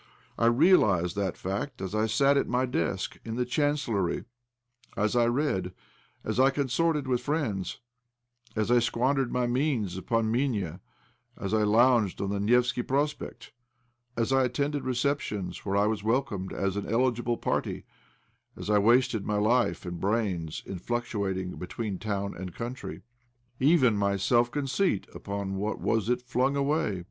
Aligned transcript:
I 0.35 0.47
realized 0.47 1.15
that 1.17 1.37
fact 1.37 1.79
as 1.79 1.93
I 1.93 2.07
sat 2.07 2.35
at 2.35 2.47
my 2.47 2.65
desk 2.65 3.19
in 3.23 3.35
the 3.35 3.45
chancellory, 3.45 4.25
as 4.97 5.15
I 5.15 5.27
read, 5.27 5.75
as 6.23 6.39
I 6.39 6.49
consorted 6.49 7.07
with 7.07 7.21
friends, 7.21 7.81
as 8.55 8.71
I 8.71 8.79
squandered 8.79 9.31
my 9.31 9.45
means 9.45 9.97
upon 9.97 10.31
Minia, 10.31 10.79
as 11.37 11.53
I 11.53 11.61
lounged 11.61 12.19
on 12.19 12.31
the 12.31 12.39
Nevski 12.39 12.81
Prospect, 12.81 13.51
as 14.17 14.33
I 14.33 14.45
attended 14.45 14.85
receptions 14.85 15.63
where 15.67 15.77
I 15.77 15.85
was 15.85 16.01
welcomed 16.03 16.51
as 16.51 16.75
an 16.75 16.91
eligible 16.91 17.37
parti, 17.37 17.85
as 18.57 18.71
I 18.71 18.79
wasted 18.79 19.23
my 19.23 19.37
life 19.37 19.85
and 19.85 19.99
brains 20.01 20.63
in 20.65 20.79
fluctuating 20.79 21.57
between 21.57 21.99
town 21.99 22.33
and 22.35 22.55
country. 22.55 23.03
Even 23.59 23.95
my 23.95 24.17
self 24.17 24.49
conceit— 24.49 25.05
upon 25.13 25.57
what 25.57 25.79
was 25.79 26.09
it 26.09 26.23
flung 26.23 26.55
away? 26.55 26.99